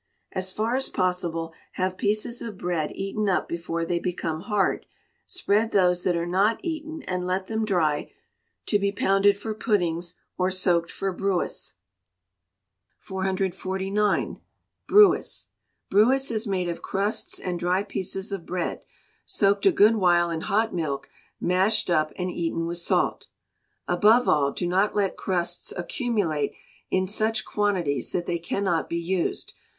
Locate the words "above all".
23.87-24.51